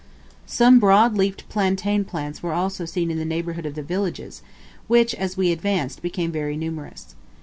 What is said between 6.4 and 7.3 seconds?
numerous.